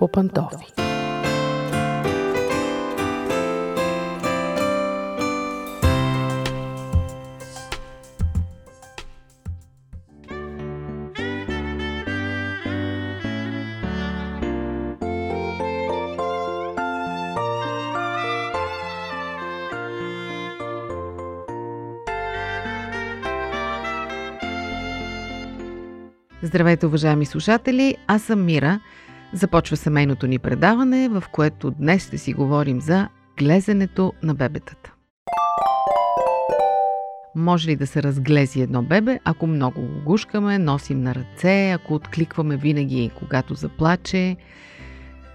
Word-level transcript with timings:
по 0.00 0.08
пантофи. 0.08 0.72
Здравейте, 26.42 26.86
уважаеми 26.86 27.26
слушатели! 27.26 27.96
Аз 28.06 28.22
съм 28.22 28.44
Мира. 28.44 28.80
Започва 29.32 29.76
семейното 29.76 30.26
ни 30.26 30.38
предаване, 30.38 31.08
в 31.08 31.24
което 31.32 31.70
днес 31.70 32.06
ще 32.06 32.18
си 32.18 32.32
говорим 32.32 32.80
за 32.80 33.08
глезенето 33.38 34.12
на 34.22 34.34
бебетата. 34.34 34.92
Може 37.36 37.68
ли 37.68 37.76
да 37.76 37.86
се 37.86 38.02
разглези 38.02 38.60
едно 38.60 38.82
бебе, 38.82 39.18
ако 39.24 39.46
много 39.46 39.80
го 39.80 40.04
гушкаме, 40.04 40.58
носим 40.58 41.02
на 41.02 41.14
ръце, 41.14 41.70
ако 41.70 41.94
откликваме 41.94 42.56
винаги, 42.56 43.10
когато 43.18 43.54
заплаче? 43.54 44.36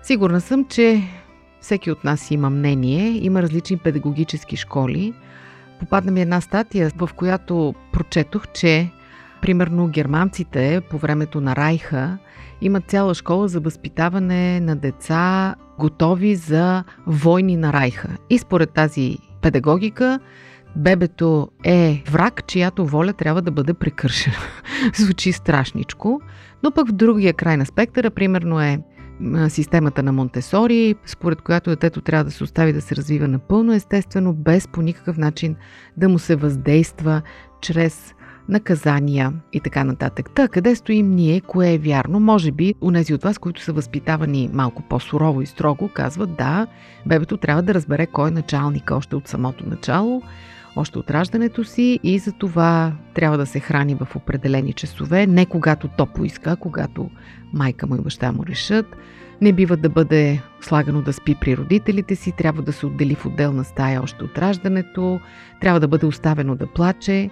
Сигурна 0.03 0.41
съм, 0.41 0.65
че 0.65 1.01
всеки 1.61 1.91
от 1.91 2.03
нас 2.03 2.31
има 2.31 2.49
мнение, 2.49 3.25
има 3.25 3.41
различни 3.41 3.77
педагогически 3.77 4.57
школи. 4.57 5.13
Попадна 5.79 6.11
ми 6.11 6.21
една 6.21 6.41
статия, 6.41 6.91
в 6.97 7.09
която 7.15 7.75
прочетох, 7.91 8.47
че 8.53 8.91
Примерно 9.45 9.87
германците 9.87 10.81
по 10.89 10.97
времето 10.97 11.41
на 11.41 11.55
Райха 11.55 12.17
имат 12.61 12.83
цяла 12.87 13.13
школа 13.13 13.47
за 13.47 13.59
възпитаване 13.59 14.59
на 14.59 14.75
деца, 14.75 15.55
готови 15.79 16.35
за 16.35 16.83
войни 17.07 17.57
на 17.57 17.73
Райха. 17.73 18.17
И 18.29 18.37
според 18.37 18.69
тази 18.69 19.17
педагогика, 19.41 20.19
бебето 20.75 21.49
е 21.63 22.03
враг, 22.11 22.47
чиято 22.47 22.85
воля 22.85 23.13
трябва 23.13 23.41
да 23.41 23.51
бъде 23.51 23.73
прекършена. 23.73 24.35
Звучи 24.95 25.31
страшничко, 25.31 26.21
но 26.63 26.71
пък 26.71 26.89
в 26.89 26.91
другия 26.91 27.33
край 27.33 27.57
на 27.57 27.65
спектъра, 27.65 28.09
примерно 28.09 28.61
е 28.61 28.79
системата 29.49 30.03
на 30.03 30.11
Монтесори, 30.11 30.95
според 31.05 31.41
която 31.41 31.69
детето 31.69 32.01
трябва 32.01 32.23
да 32.23 32.31
се 32.31 32.43
остави 32.43 32.73
да 32.73 32.81
се 32.81 32.95
развива 32.95 33.27
напълно 33.27 33.73
естествено, 33.73 34.33
без 34.33 34.67
по 34.67 34.81
никакъв 34.81 35.17
начин 35.17 35.55
да 35.97 36.09
му 36.09 36.19
се 36.19 36.35
въздейства 36.35 37.21
чрез 37.61 38.15
наказания 38.49 39.33
и 39.53 39.59
така 39.59 39.83
нататък. 39.83 40.29
Та, 40.35 40.47
къде 40.47 40.75
стоим 40.75 41.11
ние, 41.11 41.41
кое 41.41 41.73
е 41.73 41.77
вярно? 41.77 42.19
Може 42.19 42.51
би, 42.51 42.75
унези 42.81 43.13
от 43.13 43.23
вас, 43.23 43.37
които 43.37 43.61
са 43.61 43.73
възпитавани 43.73 44.49
малко 44.53 44.81
по-сурово 44.81 45.41
и 45.41 45.45
строго, 45.45 45.89
казват 45.93 46.35
да, 46.35 46.67
бебето 47.05 47.37
трябва 47.37 47.63
да 47.63 47.73
разбере 47.73 48.05
кой 48.05 48.27
е 48.27 48.31
началник 48.31 48.91
още 48.91 49.15
от 49.15 49.27
самото 49.27 49.69
начало, 49.69 50.21
още 50.75 50.99
от 50.99 51.11
раждането 51.11 51.63
си 51.63 51.99
и 52.03 52.19
за 52.19 52.31
това 52.31 52.93
трябва 53.13 53.37
да 53.37 53.45
се 53.45 53.59
храни 53.59 53.95
в 53.95 54.15
определени 54.15 54.73
часове, 54.73 55.27
не 55.27 55.45
когато 55.45 55.87
то 55.87 56.05
поиска, 56.05 56.55
когато 56.55 57.09
майка 57.53 57.87
му 57.87 57.95
и 57.95 58.01
баща 58.01 58.31
му 58.31 58.45
решат. 58.45 58.95
Не 59.41 59.53
бива 59.53 59.77
да 59.77 59.89
бъде 59.89 60.41
слагано 60.61 61.01
да 61.01 61.13
спи 61.13 61.35
при 61.41 61.57
родителите 61.57 62.15
си, 62.15 62.31
трябва 62.31 62.61
да 62.61 62.73
се 62.73 62.85
отдели 62.85 63.15
в 63.15 63.25
отделна 63.25 63.63
стая 63.63 64.01
още 64.01 64.23
от 64.23 64.37
раждането, 64.37 65.19
трябва 65.61 65.79
да 65.79 65.87
бъде 65.87 66.05
оставено 66.05 66.55
да 66.55 66.67
плаче. 66.67 67.29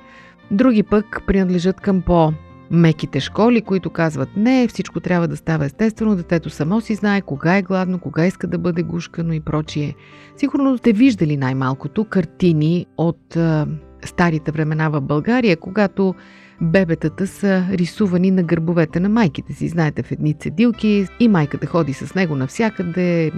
Други 0.52 0.83
пък 0.83 1.21
принадлежат 1.27 1.81
към 1.81 2.02
по- 2.02 2.33
меките 2.72 3.19
школи, 3.19 3.61
които 3.61 3.89
казват 3.89 4.30
не, 4.36 4.67
всичко 4.67 5.00
трябва 5.00 5.28
да 5.28 5.38
става 5.38 5.66
естествено, 5.66 6.16
детето 6.16 6.50
само 6.50 6.81
си 6.81 6.95
знае 6.95 7.22
кога 7.22 7.58
е 7.58 7.61
гладно, 7.61 8.00
кога 8.00 8.25
иска 8.25 8.47
да 8.47 8.58
бъде 8.58 8.83
гушкано 8.83 9.33
и 9.33 9.39
прочие. 9.39 9.95
Сигурно 10.38 10.78
сте 10.78 10.93
виждали 10.93 11.37
най-малкото 11.37 12.05
картини 12.05 12.86
от 12.98 13.36
а, 13.36 13.67
старите 14.05 14.52
времена 14.52 14.89
в 14.89 15.02
България, 15.02 15.58
когато 15.58 16.15
бебетата 16.61 17.27
са 17.27 17.65
рисувани 17.71 18.32
на 18.32 18.43
гърбовете 18.43 18.99
на 18.99 19.10
майките 19.10 19.54
си. 19.54 19.67
Знаете, 19.67 20.04
в 20.04 20.11
едни 20.11 20.33
цедилки 20.33 21.08
и 21.20 21.27
майката 21.27 21.67
ходи 21.67 21.93
с 21.93 22.16
него 22.16 22.36
навсякъде, 22.36 23.32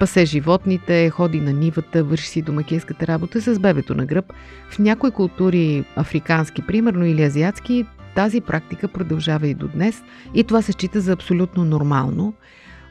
пасе 0.00 0.24
животните, 0.24 1.10
ходи 1.10 1.40
на 1.40 1.52
нивата, 1.52 2.04
върши 2.04 2.28
си 2.28 2.42
домакинската 2.42 3.06
работа 3.06 3.40
с 3.40 3.58
бебето 3.58 3.94
на 3.94 4.06
гръб. 4.06 4.32
В 4.70 4.78
някои 4.78 5.10
култури, 5.10 5.84
африкански 5.96 6.62
примерно 6.62 7.06
или 7.06 7.22
азиатски, 7.22 7.86
тази 8.20 8.40
практика 8.40 8.88
продължава 8.88 9.48
и 9.48 9.54
до 9.54 9.68
днес 9.68 10.02
и 10.34 10.44
това 10.44 10.62
се 10.62 10.72
счита 10.72 11.00
за 11.00 11.12
абсолютно 11.12 11.64
нормално. 11.64 12.34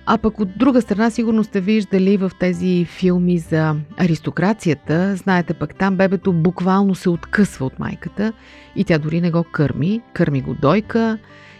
А 0.05 0.17
пък 0.17 0.39
от 0.39 0.57
друга 0.57 0.81
страна, 0.81 1.09
сигурно 1.09 1.43
сте 1.43 1.61
виждали 1.61 2.17
в 2.17 2.31
тези 2.39 2.85
филми 2.85 3.37
за 3.37 3.75
аристокрацията, 3.97 5.15
знаете 5.15 5.53
пък 5.53 5.75
там 5.75 5.95
бебето 5.95 6.33
буквално 6.33 6.95
се 6.95 7.09
откъсва 7.09 7.65
от 7.65 7.79
майката 7.79 8.33
и 8.75 8.83
тя 8.83 8.97
дори 8.97 9.21
не 9.21 9.31
го 9.31 9.43
кърми, 9.43 10.01
кърми 10.13 10.41
го 10.41 10.53
дойка 10.53 11.17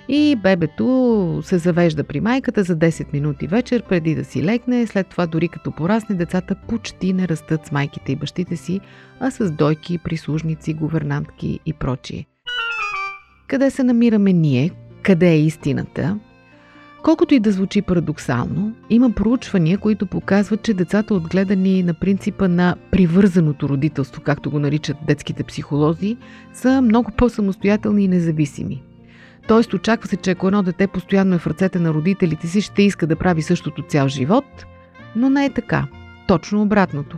и 0.07 0.35
бебето 0.35 1.39
се 1.43 1.57
завежда 1.57 2.03
при 2.03 2.19
майката 2.19 2.63
за 2.63 2.77
10 2.77 3.13
минути 3.13 3.47
вечер 3.47 3.83
преди 3.89 4.15
да 4.15 4.25
си 4.25 4.43
легне, 4.43 4.87
след 4.87 5.07
това 5.07 5.27
дори 5.27 5.47
като 5.47 5.71
порасне 5.71 6.15
децата 6.15 6.55
почти 6.67 7.13
не 7.13 7.27
растат 7.27 7.65
с 7.65 7.71
майките 7.71 8.11
и 8.11 8.15
бащите 8.15 8.55
си, 8.55 8.79
а 9.19 9.31
с 9.31 9.51
дойки, 9.51 9.97
прислужници, 9.97 10.73
гувернантки 10.73 11.59
и 11.65 11.73
прочие. 11.73 12.25
Къде 13.49 13.69
се 13.69 13.83
намираме 13.83 14.33
ние? 14.33 14.71
Къде 15.03 15.29
е 15.29 15.39
истината? 15.39 16.19
Колкото 17.03 17.33
и 17.33 17.39
да 17.39 17.51
звучи 17.51 17.81
парадоксално, 17.81 18.75
има 18.89 19.11
проучвания, 19.11 19.77
които 19.77 20.05
показват, 20.05 20.63
че 20.63 20.73
децата 20.73 21.13
отгледани 21.13 21.83
на 21.83 21.93
принципа 21.93 22.47
на 22.47 22.75
привързаното 22.91 23.69
родителство, 23.69 24.21
както 24.21 24.51
го 24.51 24.59
наричат 24.59 24.97
детските 25.07 25.43
психолози, 25.43 26.17
са 26.53 26.81
много 26.81 27.11
по-самостоятелни 27.11 28.03
и 28.03 28.07
независими. 28.07 28.83
Тоест 29.47 29.73
очаква 29.73 30.07
се, 30.07 30.17
че 30.17 30.31
ако 30.31 30.47
едно 30.47 30.63
дете 30.63 30.87
постоянно 30.87 31.35
е 31.35 31.39
в 31.39 31.47
ръцете 31.47 31.79
на 31.79 31.93
родителите 31.93 32.47
си, 32.47 32.61
ще 32.61 32.83
иска 32.83 33.07
да 33.07 33.15
прави 33.15 33.41
същото 33.41 33.81
цял 33.81 34.07
живот, 34.07 34.65
но 35.15 35.29
не 35.29 35.45
е 35.45 35.53
така. 35.53 35.87
Точно 36.27 36.61
обратното. 36.61 37.17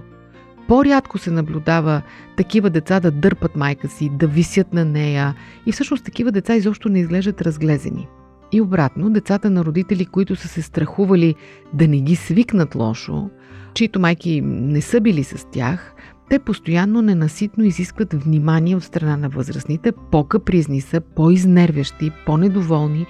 По-рядко 0.72 1.18
се 1.18 1.32
наблюдава 1.32 2.02
такива 2.38 2.70
деца 2.70 3.00
да 3.00 3.12
дърпат 3.12 3.56
майка 3.56 3.88
си, 3.88 4.10
да 4.10 4.28
висят 4.28 4.74
на 4.74 4.86
нея 4.86 5.36
и 5.66 5.72
всъщност 5.72 6.06
такива 6.06 6.32
деца 6.32 6.56
изобщо 6.56 6.90
не 6.90 7.00
изглеждат 7.00 7.42
разглезени– 7.42 8.08
и 8.52 8.62
обратно, 8.62 9.10
децата 9.10 9.50
на 9.50 9.66
родители, 9.66 10.06
които 10.06 10.36
са 10.36 10.48
се 10.48 10.62
страхували 10.62 11.36
да 11.74 11.88
не 11.88 12.02
ги 12.02 12.16
свикнат 12.16 12.76
лошо, 12.76 13.30
чието 13.74 14.00
майки 14.00 14.42
не 14.42 14.82
са 14.82 15.02
били 15.02 15.24
с 15.24 15.48
тях, 15.52 15.94
те 16.30 16.40
постоянно 16.40 17.02
ненаситно 17.02 17.64
изискват 17.64 18.14
внимание 18.14 18.76
от 18.76 18.84
страна 18.84 19.18
на 19.18 19.30
възрастните, 19.30 19.92
по-капризни 20.12 20.82
са, 20.82 21.02
по-изнервящи, 21.02 22.12
по-недоволни 22.26 23.06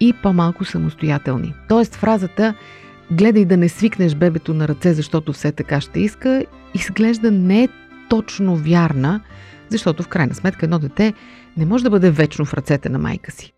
и 0.00 0.14
по-малко 0.22 0.64
самостоятелни. 0.64 1.54
Тоест 1.68 1.94
фразата 1.94 2.54
гледай 3.10 3.44
да 3.44 3.56
не 3.56 3.68
свикнеш 3.68 4.14
бебето 4.14 4.54
на 4.54 4.68
ръце, 4.68 4.94
защото 4.94 5.32
все 5.32 5.52
така 5.52 5.80
ще 5.80 6.00
иска, 6.00 6.44
изглежда 6.74 7.30
не 7.30 7.62
е 7.62 7.68
точно 8.08 8.56
вярна, 8.56 9.20
защото 9.68 10.02
в 10.02 10.08
крайна 10.08 10.34
сметка 10.34 10.66
едно 10.66 10.78
дете 10.78 11.12
не 11.56 11.66
може 11.66 11.84
да 11.84 11.90
бъде 11.90 12.10
вечно 12.10 12.44
в 12.44 12.54
ръцете 12.54 12.88
на 12.88 12.98
майка 12.98 13.32
си. 13.32 13.52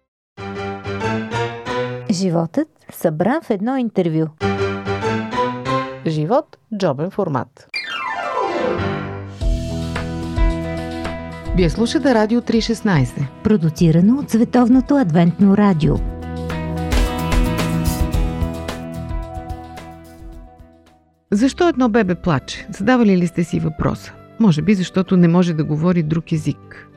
Животът 2.10 2.68
събран 2.92 3.40
в 3.42 3.50
едно 3.50 3.76
интервю. 3.76 4.26
Живот– 6.06 6.56
джобен 6.78 7.10
формат. 7.10 7.68
Вие 11.56 11.70
слушате 11.70 12.14
Радио 12.14 12.40
316. 12.40 13.26
Продуцирано 13.44 14.18
от 14.18 14.30
Световното 14.30 14.96
адвентно 14.96 15.56
радио. 15.56 16.13
Защо 21.34 21.68
едно 21.68 21.88
бебе 21.88 22.14
плаче? 22.14 22.66
Задавали 22.70 23.16
ли 23.16 23.26
сте 23.26 23.44
си 23.44 23.60
въпроса? 23.60 24.12
Може 24.40 24.62
би 24.62 24.74
защото 24.74 25.16
не 25.16 25.28
може 25.28 25.54
да 25.54 25.64
говори 25.64 26.02
друг 26.02 26.32
език. 26.32 26.88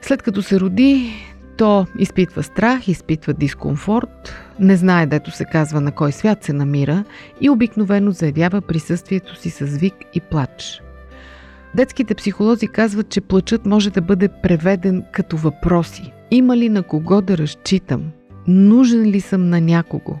След 0.00 0.22
като 0.22 0.42
се 0.42 0.60
роди, 0.60 1.12
то 1.56 1.86
изпитва 1.98 2.42
страх, 2.42 2.88
изпитва 2.88 3.32
дискомфорт, 3.34 4.34
не 4.60 4.76
знае 4.76 5.06
дето 5.06 5.30
се 5.30 5.44
казва 5.44 5.80
на 5.80 5.92
кой 5.92 6.12
свят 6.12 6.44
се 6.44 6.52
намира 6.52 7.04
и 7.40 7.50
обикновено 7.50 8.10
заявява 8.10 8.60
присъствието 8.60 9.36
си 9.36 9.50
с 9.50 9.66
вик 9.66 9.94
и 10.14 10.20
плач. 10.20 10.82
Детските 11.74 12.14
психолози 12.14 12.68
казват, 12.68 13.08
че 13.08 13.20
плачът 13.20 13.66
може 13.66 13.90
да 13.90 14.00
бъде 14.00 14.28
преведен 14.42 15.04
като 15.12 15.36
въпроси. 15.36 16.12
Има 16.30 16.56
ли 16.56 16.68
на 16.68 16.82
кого 16.82 17.20
да 17.20 17.38
разчитам? 17.38 18.02
Нужен 18.46 19.02
ли 19.02 19.20
съм 19.20 19.48
на 19.48 19.60
някого? 19.60 20.16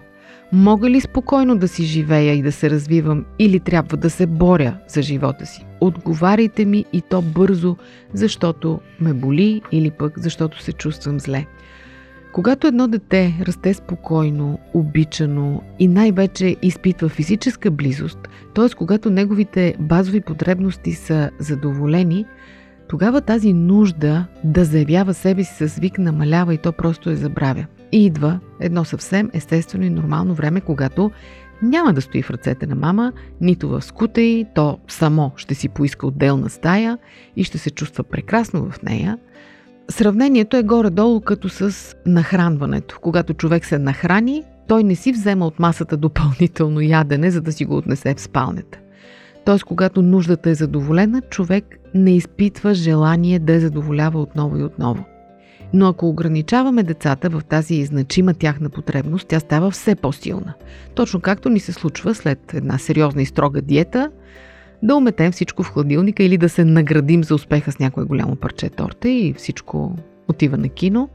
Мога 0.54 0.90
ли 0.90 1.00
спокойно 1.00 1.56
да 1.56 1.68
си 1.68 1.84
живея 1.84 2.34
и 2.34 2.42
да 2.42 2.52
се 2.52 2.70
развивам 2.70 3.24
или 3.38 3.60
трябва 3.60 3.96
да 3.96 4.10
се 4.10 4.26
боря 4.26 4.76
за 4.88 5.02
живота 5.02 5.46
си? 5.46 5.66
Отговаряйте 5.80 6.64
ми 6.64 6.84
и 6.92 7.00
то 7.00 7.22
бързо, 7.22 7.76
защото 8.14 8.80
ме 9.00 9.14
боли 9.14 9.62
или 9.72 9.90
пък 9.90 10.18
защото 10.18 10.62
се 10.62 10.72
чувствам 10.72 11.20
зле. 11.20 11.46
Когато 12.32 12.66
едно 12.66 12.88
дете 12.88 13.38
расте 13.42 13.74
спокойно, 13.74 14.58
обичано 14.74 15.62
и 15.78 15.88
най-вече 15.88 16.56
изпитва 16.62 17.08
физическа 17.08 17.70
близост, 17.70 18.28
т.е. 18.54 18.68
когато 18.76 19.10
неговите 19.10 19.74
базови 19.78 20.20
потребности 20.20 20.92
са 20.92 21.30
задоволени, 21.38 22.26
тогава 22.88 23.20
тази 23.20 23.52
нужда 23.52 24.26
да 24.44 24.64
заявява 24.64 25.14
себе 25.14 25.44
си 25.44 25.68
с 25.68 25.78
вик 25.78 25.98
намалява 25.98 26.54
и 26.54 26.58
то 26.58 26.72
просто 26.72 27.10
я 27.10 27.16
забравя. 27.16 27.66
Идва 27.92 28.40
едно 28.60 28.84
съвсем 28.84 29.30
естествено 29.32 29.84
и 29.84 29.90
нормално 29.90 30.34
време, 30.34 30.60
когато 30.60 31.10
няма 31.62 31.92
да 31.92 32.00
стои 32.00 32.22
в 32.22 32.30
ръцете 32.30 32.66
на 32.66 32.74
мама, 32.74 33.12
нито 33.40 33.68
в 33.68 33.82
скута 33.82 34.20
й, 34.20 34.46
то 34.54 34.78
само 34.88 35.32
ще 35.36 35.54
си 35.54 35.68
поиска 35.68 36.06
отделна 36.06 36.50
стая 36.50 36.98
и 37.36 37.44
ще 37.44 37.58
се 37.58 37.70
чувства 37.70 38.04
прекрасно 38.04 38.70
в 38.70 38.82
нея. 38.82 39.18
Сравнението 39.88 40.56
е 40.56 40.62
горе-долу 40.62 41.20
като 41.20 41.48
с 41.48 41.96
нахранването. 42.06 42.98
Когато 43.00 43.34
човек 43.34 43.66
се 43.66 43.78
нахрани, 43.78 44.42
той 44.68 44.84
не 44.84 44.94
си 44.94 45.12
взема 45.12 45.46
от 45.46 45.58
масата 45.58 45.96
допълнително 45.96 46.80
ядене, 46.80 47.30
за 47.30 47.40
да 47.40 47.52
си 47.52 47.64
го 47.64 47.76
отнесе 47.76 48.14
в 48.14 48.20
спалнята. 48.20 48.78
Тоест, 49.44 49.64
когато 49.64 50.02
нуждата 50.02 50.50
е 50.50 50.54
задоволена, 50.54 51.20
човек 51.20 51.64
не 51.94 52.16
изпитва 52.16 52.74
желание 52.74 53.38
да 53.38 53.52
я 53.52 53.60
задоволява 53.60 54.20
отново 54.20 54.58
и 54.58 54.62
отново. 54.62 55.04
Но 55.74 55.88
ако 55.88 56.08
ограничаваме 56.08 56.82
децата 56.82 57.30
в 57.30 57.42
тази 57.48 57.84
значима 57.84 58.34
тяхна 58.34 58.70
потребност, 58.70 59.28
тя 59.28 59.40
става 59.40 59.70
все 59.70 59.94
по-силна. 59.94 60.54
Точно 60.94 61.20
както 61.20 61.48
ни 61.48 61.60
се 61.60 61.72
случва 61.72 62.14
след 62.14 62.54
една 62.54 62.78
сериозна 62.78 63.22
и 63.22 63.26
строга 63.26 63.62
диета, 63.62 64.10
да 64.82 64.96
уметем 64.96 65.32
всичко 65.32 65.62
в 65.62 65.70
хладилника 65.70 66.22
или 66.22 66.38
да 66.38 66.48
се 66.48 66.64
наградим 66.64 67.24
за 67.24 67.34
успеха 67.34 67.72
с 67.72 67.78
някое 67.78 68.04
голямо 68.04 68.36
парче 68.36 68.68
торта 68.68 69.08
и 69.08 69.34
всичко 69.38 69.96
отива 70.28 70.56
на 70.56 70.68
кино. 70.68 71.08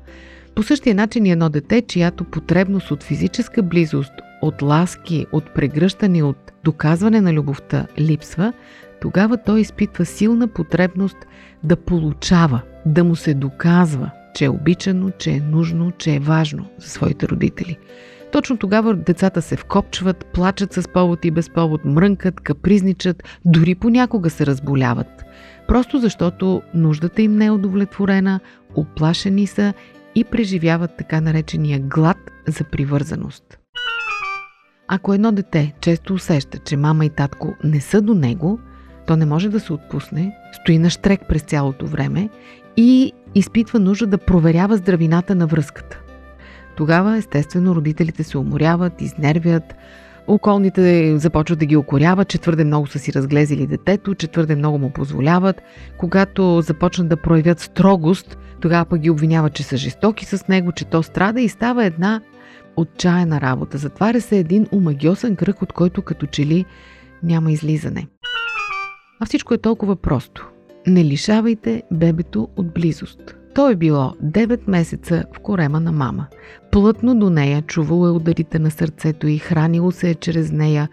По 0.56 0.64
същия 0.64 0.96
начин 0.96 1.26
и 1.26 1.32
едно 1.32 1.50
дете, 1.50 1.82
чиято 1.82 2.24
потребност 2.24 2.92
от 2.92 3.04
физическа 3.04 3.64
близост, 3.64 4.14
от 4.42 4.62
ласки, 4.62 5.26
от 5.32 5.54
прегръщане, 5.54 6.24
от 6.24 6.52
доказване 6.64 7.22
на 7.22 7.34
любовта 7.34 7.88
липсва, 8.00 8.54
тогава 9.02 9.38
той 9.38 9.60
изпитва 9.60 10.06
силна 10.06 10.48
потребност 10.48 11.18
да 11.64 11.76
получава, 11.76 12.62
да 12.86 13.04
му 13.04 13.16
се 13.16 13.34
доказва, 13.34 14.12
че 14.38 14.46
е 14.46 14.50
обичано, 14.50 15.10
че 15.10 15.32
е 15.32 15.40
нужно, 15.40 15.92
че 15.92 16.16
е 16.16 16.20
важно 16.20 16.66
за 16.78 16.90
своите 16.90 17.28
родители. 17.28 17.78
Точно 18.32 18.58
тогава 18.58 18.94
децата 18.96 19.42
се 19.42 19.56
вкопчват, 19.56 20.26
плачат 20.26 20.74
с 20.74 20.88
повод 20.94 21.26
и 21.26 21.32
без 21.32 21.50
повод, 21.50 21.86
мрънкат, 21.86 22.40
капризничат, 22.40 23.24
дори 23.46 23.76
понякога 23.76 24.30
се 24.30 24.46
разболяват. 24.46 25.26
Просто 25.68 26.00
защото 26.00 26.62
нуждата 26.74 27.22
им 27.22 27.36
не 27.36 27.46
е 27.46 27.52
удовлетворена, 27.52 28.40
оплашени 28.76 29.48
са 29.48 29.74
и 30.16 30.24
преживяват 30.24 30.98
така 30.98 31.22
наречения 31.22 31.80
глад 31.80 32.18
за 32.48 32.64
привързаност. 32.64 33.60
Ако 34.88 35.14
едно 35.14 35.32
дете 35.32 35.74
често 35.82 36.14
усеща, 36.14 36.58
че 36.58 36.78
мама 36.78 37.06
и 37.06 37.10
татко 37.10 37.54
не 37.64 37.82
са 37.82 38.02
до 38.02 38.14
него, 38.14 38.60
то 39.08 39.16
не 39.16 39.26
може 39.26 39.50
да 39.50 39.60
се 39.60 39.74
отпусне, 39.74 40.36
стои 40.54 40.78
на 40.78 40.90
штрек 40.90 41.22
през 41.28 41.42
цялото 41.42 41.88
време 41.88 42.30
и 42.78 43.14
изпитва 43.36 43.80
нужда 43.80 44.08
да 44.08 44.18
проверява 44.18 44.78
здравината 44.78 45.36
на 45.36 45.48
връзката. 45.48 46.00
Тогава, 46.78 47.18
естествено, 47.18 47.76
родителите 47.76 48.24
се 48.24 48.38
уморяват, 48.38 49.02
изнервят, 49.02 49.76
околните 50.28 51.18
започват 51.18 51.60
да 51.60 51.66
ги 51.66 51.76
окоряват, 51.76 52.28
че 52.28 52.38
твърде 52.38 52.64
много 52.64 52.88
са 52.88 53.00
си 53.00 53.14
разглезили 53.14 53.68
детето, 53.68 54.16
че 54.16 54.28
твърде 54.28 54.56
много 54.56 54.78
му 54.78 54.90
позволяват. 54.90 55.62
Когато 55.98 56.62
започнат 56.62 57.08
да 57.08 57.18
проявят 57.18 57.60
строгост, 57.60 58.38
тогава 58.62 58.86
пък 58.86 59.00
ги 59.00 59.10
обвиняват, 59.10 59.54
че 59.54 59.64
са 59.64 59.78
жестоки 59.78 60.26
с 60.26 60.48
него, 60.48 60.72
че 60.72 60.86
то 60.86 61.04
страда 61.04 61.42
и 61.42 61.50
става 61.50 61.86
една 61.86 62.22
отчаяна 62.76 63.42
работа. 63.42 63.78
Затваря 63.78 64.22
се 64.22 64.38
един 64.38 64.68
омагиосен 64.72 65.36
кръг, 65.36 65.62
от 65.62 65.74
който 65.74 66.02
като 66.02 66.26
че 66.26 66.46
ли 66.46 66.66
няма 67.24 67.52
излизане. 67.52 68.08
А 69.20 69.26
всичко 69.26 69.54
е 69.54 69.58
толкова 69.58 69.96
просто. 69.96 70.50
Не 70.88 71.06
лишавайте 71.06 71.84
бебето 71.92 72.48
от 72.56 72.74
близост. 72.74 73.36
То 73.56 73.70
е 73.70 73.76
било 73.76 74.14
9 74.24 74.60
месеца 74.68 75.24
в 75.34 75.40
корема 75.40 75.80
на 75.80 75.92
мама. 75.92 76.28
Плътно 76.72 77.20
до 77.20 77.30
нея, 77.30 77.62
чувало 77.62 78.08
е 78.08 78.12
ударите 78.12 78.60
на 78.60 78.72
сърцето 78.72 79.28
и 79.28 79.38
хранило 79.38 79.92
се 79.92 80.10
е 80.10 80.16
чрез 80.16 80.52
нея, 80.52 80.90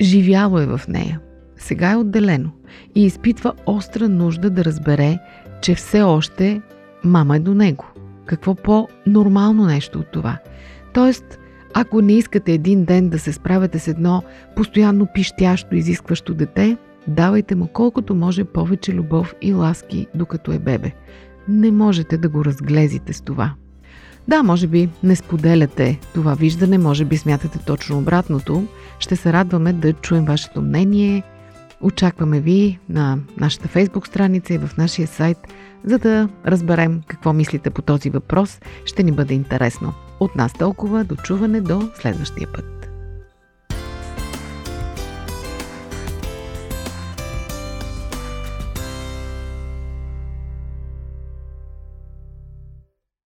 живяло 0.00 0.58
е 0.58 0.66
в 0.66 0.80
нея. 0.88 1.20
Сега 1.56 1.90
е 1.90 1.96
отделено 1.96 2.50
и 2.94 3.04
изпитва 3.04 3.54
остра 3.66 4.08
нужда 4.08 4.50
да 4.50 4.64
разбере, 4.64 5.18
че 5.62 5.74
все 5.74 6.02
още 6.02 6.62
мама 7.04 7.36
е 7.36 7.40
до 7.40 7.54
него. 7.54 7.84
Какво 8.26 8.54
по-нормално 8.54 9.66
нещо 9.66 9.98
от 9.98 10.06
това? 10.12 10.38
Тоест, 10.92 11.38
ако 11.74 12.02
не 12.02 12.12
искате 12.12 12.52
един 12.52 12.84
ден 12.84 13.08
да 13.08 13.18
се 13.18 13.32
справяте 13.32 13.78
с 13.78 13.88
едно 13.88 14.22
постоянно 14.56 15.06
пищящо, 15.14 15.74
изискващо 15.74 16.34
дете, 16.34 16.76
давайте 17.08 17.54
му 17.54 17.66
колкото 17.66 18.14
може 18.14 18.44
повече 18.44 18.94
любов 18.94 19.34
и 19.42 19.54
ласки, 19.54 20.06
докато 20.14 20.52
е 20.52 20.58
бебе. 20.58 20.92
Не 21.48 21.70
можете 21.70 22.18
да 22.18 22.28
го 22.28 22.44
разглезите 22.44 23.12
с 23.12 23.20
това. 23.20 23.54
Да, 24.28 24.42
може 24.42 24.66
би 24.66 24.88
не 25.02 25.16
споделяте 25.16 25.98
това 26.14 26.34
виждане, 26.34 26.78
може 26.78 27.04
би 27.04 27.16
смятате 27.16 27.58
точно 27.58 27.98
обратното. 27.98 28.64
Ще 28.98 29.16
се 29.16 29.32
радваме 29.32 29.72
да 29.72 29.92
чуем 29.92 30.24
вашето 30.24 30.62
мнение. 30.62 31.22
Очакваме 31.80 32.40
ви 32.40 32.78
на 32.88 33.18
нашата 33.36 33.68
фейсбук 33.68 34.06
страница 34.06 34.54
и 34.54 34.58
в 34.58 34.70
нашия 34.78 35.06
сайт, 35.06 35.38
за 35.84 35.98
да 35.98 36.28
разберем 36.46 37.00
какво 37.06 37.32
мислите 37.32 37.70
по 37.70 37.82
този 37.82 38.10
въпрос. 38.10 38.60
Ще 38.84 39.02
ни 39.02 39.12
бъде 39.12 39.34
интересно. 39.34 39.92
От 40.20 40.36
нас 40.36 40.52
толкова, 40.52 41.04
до 41.04 41.16
чуване 41.16 41.60
до 41.60 41.88
следващия 41.94 42.48
път. 42.52 42.77